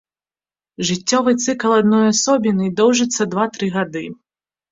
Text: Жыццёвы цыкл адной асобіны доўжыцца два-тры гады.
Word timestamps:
Жыццёвы 0.87 1.31
цыкл 1.43 1.75
адной 1.81 2.05
асобіны 2.13 2.71
доўжыцца 2.79 3.21
два-тры 3.35 3.65
гады. 3.79 4.05